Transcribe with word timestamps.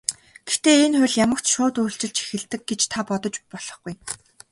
Гэхдээ 0.47 0.77
энэ 0.85 0.97
хууль 0.99 1.17
ямагт 1.25 1.45
шууд 1.53 1.75
үйлчилж 1.83 2.15
эхэлдэг 2.23 2.61
гэж 2.69 2.81
та 2.91 2.99
бодож 3.07 3.35
болохгүй. 3.51 3.93